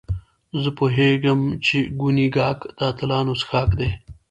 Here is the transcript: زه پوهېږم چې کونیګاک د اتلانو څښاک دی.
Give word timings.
زه 0.61 0.69
پوهېږم 0.77 1.39
چې 1.65 1.77
کونیګاک 1.99 2.59
د 2.77 2.79
اتلانو 2.91 3.33
څښاک 3.41 3.69
دی. 3.79 3.89